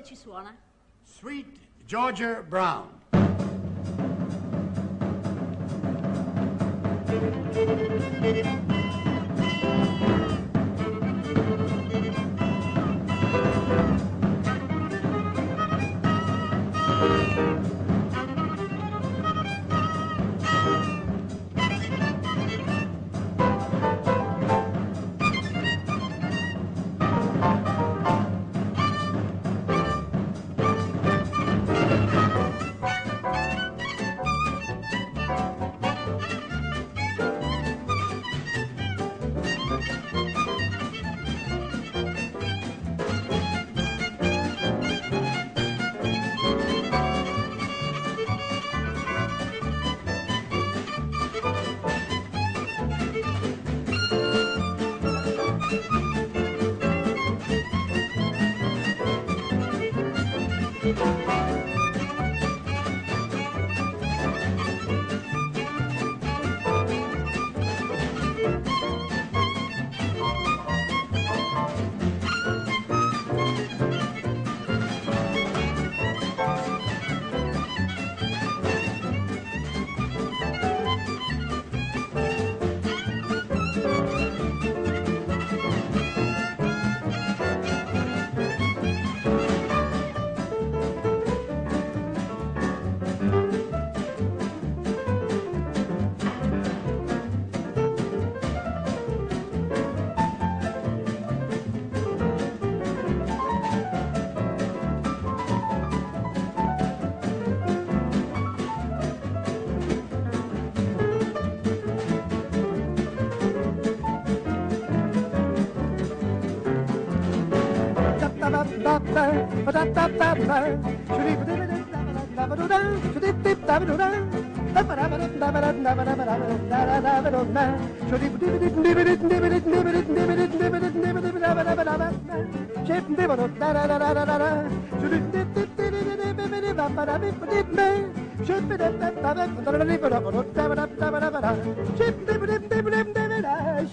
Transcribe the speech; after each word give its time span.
cosa 0.00 0.02
ci 0.02 0.16
suona? 0.16 0.56
Sweet 1.04 1.46
Georgia 1.86 2.42
Brown. 2.42 2.98
Thank 7.52 8.70
you. 8.74 8.79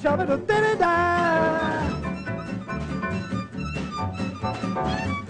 Shove 0.01 0.21
it 0.21 0.47
Thank 4.53 5.17
you. 5.19 5.26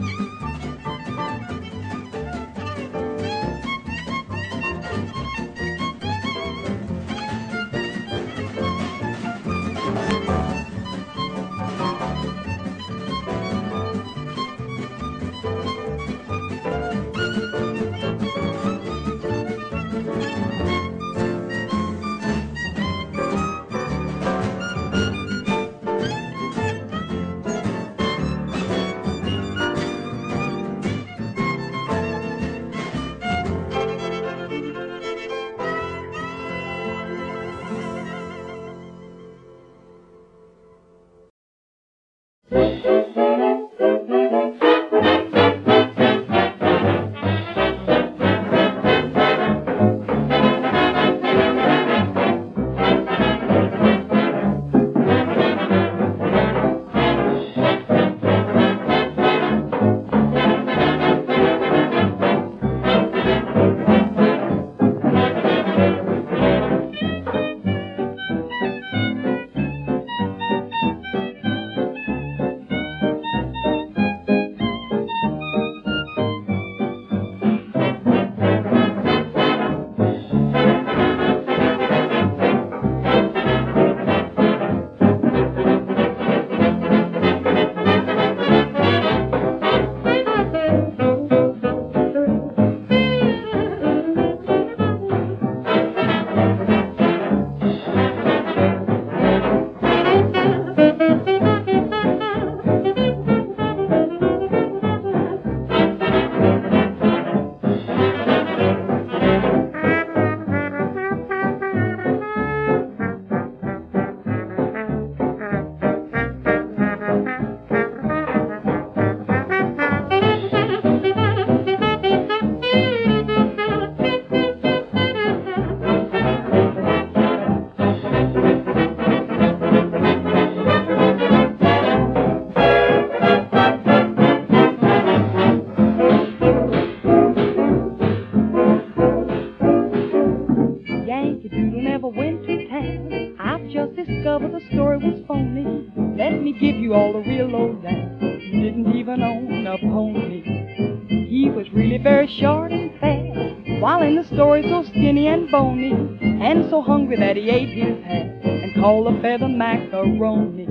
you 146.78 146.94
all 146.94 147.14
the 147.14 147.20
real 147.20 147.56
old 147.56 147.84
laugh. 147.84 148.22
You 148.22 148.62
didn't 148.62 148.96
even 148.96 149.22
own 149.22 149.68
a 149.68 149.78
pony. 149.78 151.28
He 151.28 151.50
was 151.50 151.70
really 151.72 151.98
very 151.98 152.28
short 152.28 152.72
and 152.72 152.92
fat, 153.00 153.82
while 153.82 154.02
in 154.02 154.16
the 154.16 154.24
story 154.24 154.64
so 154.64 154.84
skinny 154.84 155.28
and 155.28 155.50
bony, 155.52 155.92
and 156.22 156.70
so 156.70 156.82
hungry 156.82 157.18
that 157.18 157.36
he 157.36 157.50
ate 157.50 157.70
his 157.70 158.04
hat 158.06 158.42
and 158.44 158.76
called 158.76 159.08
the 159.08 159.22
feather 159.22 159.48
macaroni. 159.48 160.68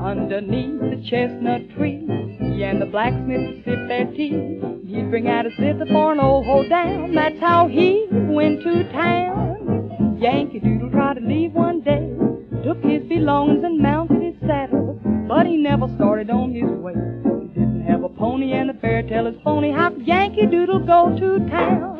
Underneath 0.00 0.80
the 0.80 1.02
chestnut 1.08 1.62
tree, 1.76 2.04
he 2.38 2.64
and 2.64 2.80
the 2.80 2.86
blacksmith 2.86 3.64
sipped 3.64 3.88
their 3.88 4.06
tea. 4.12 4.60
He'd 4.86 5.10
bring 5.10 5.28
out 5.28 5.46
a 5.46 5.50
zither 5.56 5.86
for 5.86 6.12
an 6.12 6.20
old 6.20 6.44
hoe 6.44 6.68
down. 6.68 7.14
That's 7.14 7.38
how 7.40 7.68
he 7.68 8.06
went 8.10 8.62
to 8.62 8.90
town. 8.92 10.18
Yankee 10.20 10.60
Doodle 10.60 10.90
tried 10.90 11.14
to 11.14 11.20
leave 11.20 11.52
one 11.52 11.80
day, 11.80 12.14
took 12.64 12.82
his 12.84 13.02
belongings 13.08 13.64
and 13.64 13.80
mounted 13.80 14.22
his 14.22 14.34
saddle 14.46 15.00
but 15.34 15.46
he 15.46 15.56
never 15.56 15.88
started 15.96 16.28
on 16.28 16.52
his 16.52 16.68
way. 16.68 16.92
He 16.92 17.48
didn't 17.58 17.86
have 17.88 18.04
a 18.04 18.08
pony 18.10 18.52
and 18.52 18.68
a 18.68 18.74
fairy 18.74 19.02
tale 19.08 19.26
is 19.26 19.34
phony. 19.42 19.72
How 19.72 19.88
could 19.88 20.06
Yankee 20.06 20.44
Doodle 20.44 20.80
go 20.80 21.08
to 21.18 21.38
town? 21.48 21.96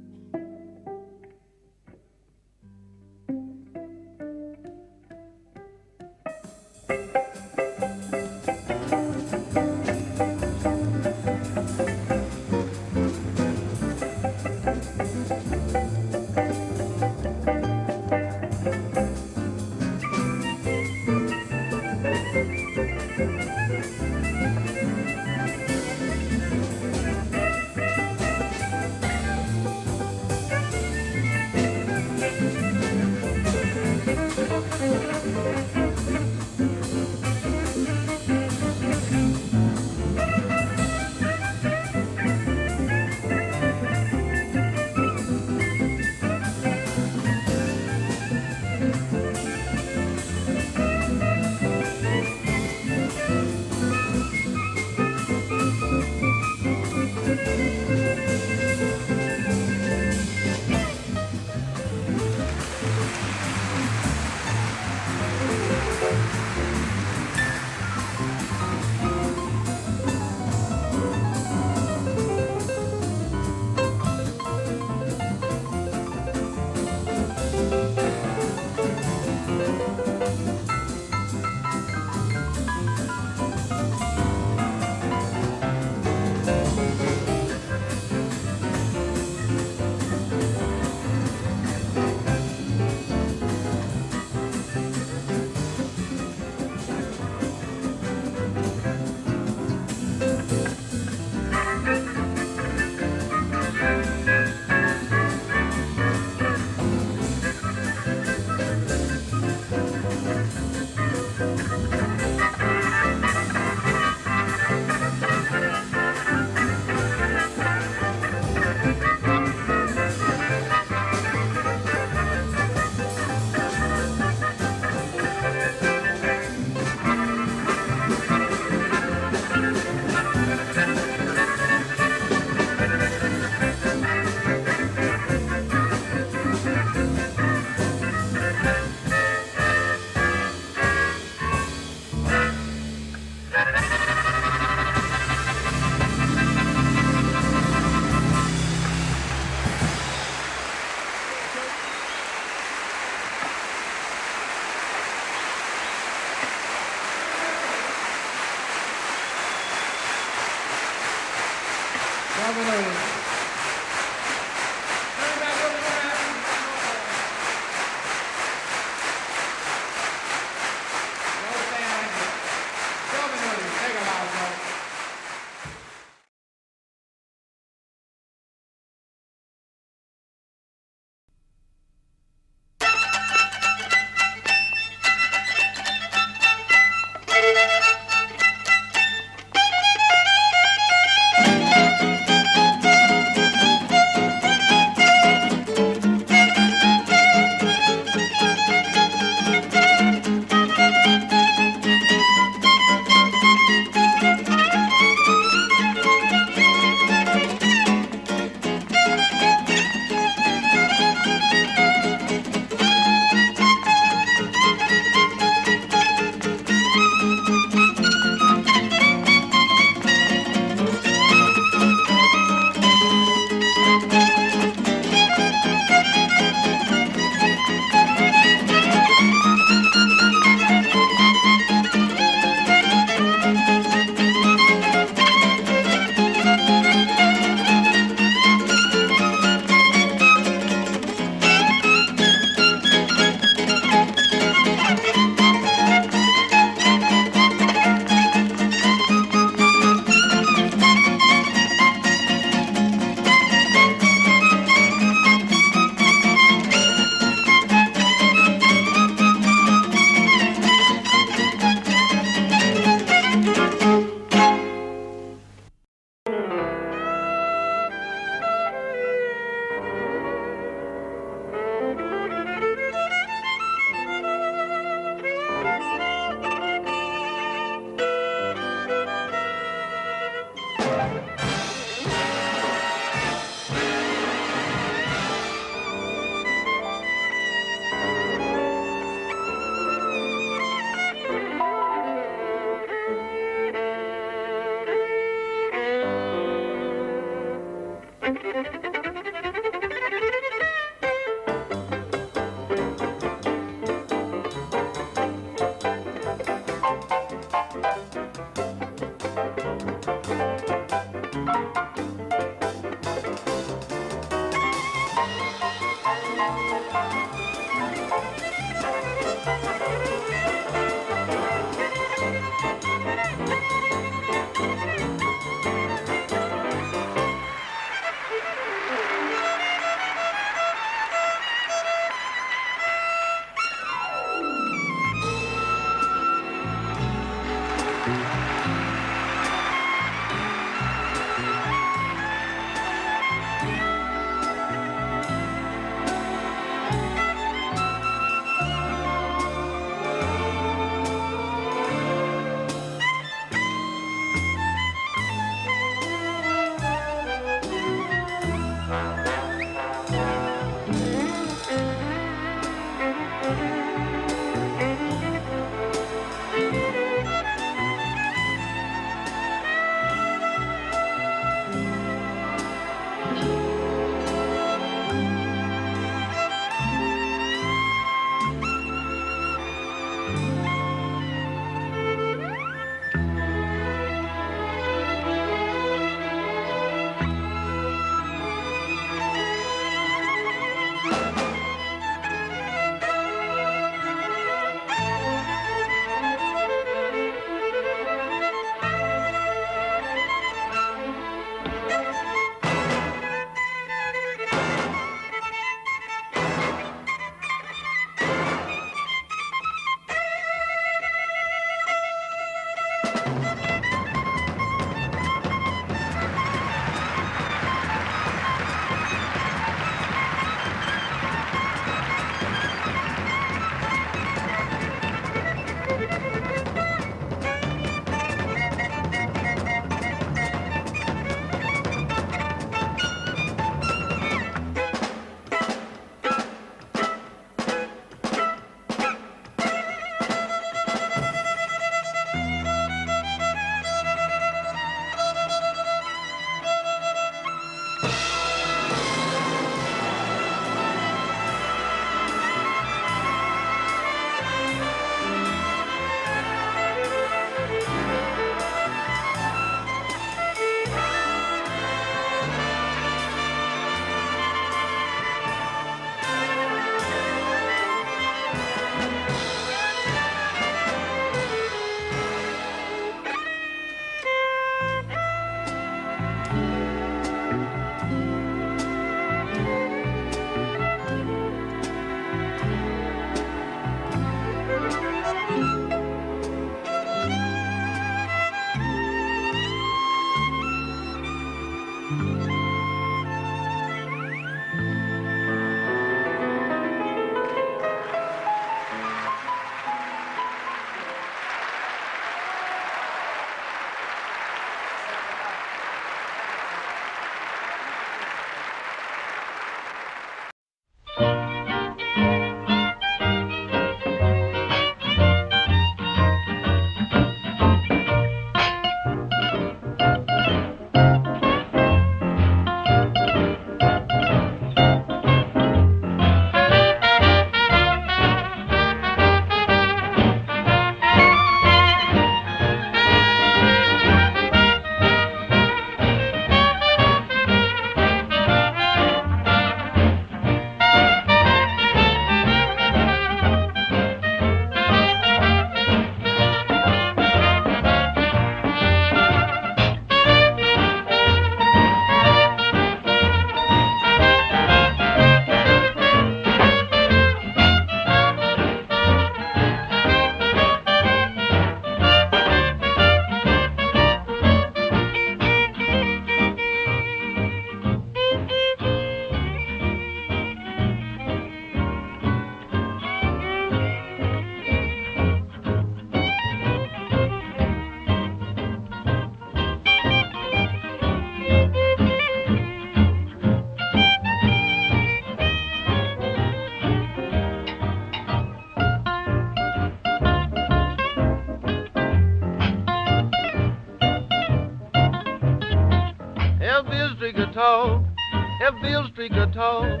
Street 599.20 599.52
talk, 599.52 600.00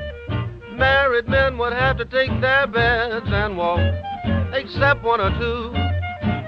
married 0.72 1.28
men 1.28 1.58
would 1.58 1.74
have 1.74 1.98
to 1.98 2.06
take 2.06 2.30
their 2.40 2.66
beds 2.66 3.26
and 3.28 3.54
walk, 3.54 3.78
except 4.54 5.04
one 5.04 5.20
or 5.20 5.28
two 5.38 5.74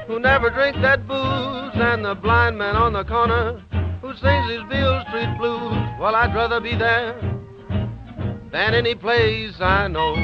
who 0.07 0.19
never 0.19 0.49
drink 0.49 0.77
that 0.81 1.07
booze, 1.07 1.73
and 1.75 2.03
the 2.03 2.15
blind 2.15 2.57
man 2.57 2.75
on 2.75 2.95
the 2.95 3.05
corner 3.05 3.63
who 4.01 4.15
sings 4.15 4.51
his 4.51 4.63
Beale 4.71 5.05
Street 5.07 5.37
blues. 5.37 5.77
Well, 6.01 6.15
I'd 6.15 6.35
rather 6.35 6.63
be 6.63 6.75
there 6.75 7.13
than 8.51 8.73
any 8.73 8.95
place 8.95 9.53
I 9.61 9.89
know. 9.89 10.15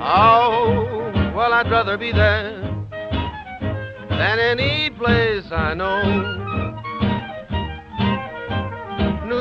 Oh, 0.00 1.12
well, 1.36 1.52
I'd 1.52 1.70
rather 1.70 1.96
be 1.96 2.10
there 2.10 2.62
than 4.10 4.40
any 4.40 4.90
place 4.90 5.44
I 5.52 5.74
know. 5.74 6.35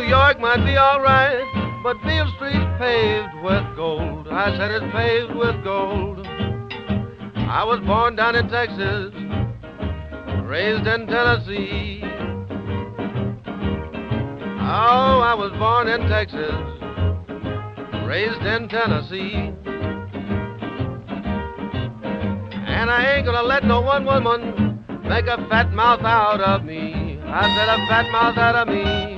York 0.07 0.39
might 0.39 0.63
be 0.65 0.77
alright, 0.77 1.43
but 1.83 2.01
Beale 2.03 2.31
Street's 2.35 2.65
paved 2.77 3.43
with 3.43 3.75
gold. 3.75 4.27
I 4.29 4.55
said 4.57 4.71
it's 4.71 4.85
paved 4.93 5.35
with 5.35 5.63
gold. 5.63 6.25
I 7.47 7.63
was 7.63 7.79
born 7.85 8.15
down 8.15 8.35
in 8.35 8.47
Texas, 8.49 9.13
raised 10.43 10.85
in 10.87 11.07
Tennessee. 11.07 12.01
Oh, 14.67 15.21
I 15.21 15.33
was 15.37 15.51
born 15.59 15.87
in 15.87 16.09
Texas, 16.09 16.51
raised 18.05 18.41
in 18.41 18.67
Tennessee. 18.67 19.53
And 22.67 22.91
I 22.91 23.15
ain't 23.15 23.25
gonna 23.25 23.43
let 23.43 23.63
no 23.63 23.81
one 23.81 24.05
woman 24.05 24.83
make 25.03 25.27
a 25.27 25.37
fat 25.49 25.71
mouth 25.71 26.01
out 26.01 26.41
of 26.41 26.63
me. 26.63 27.19
I 27.25 27.41
said 27.55 27.69
a 27.69 27.77
fat 27.87 28.11
mouth 28.11 28.37
out 28.37 28.55
of 28.55 28.67
me. 28.67 29.14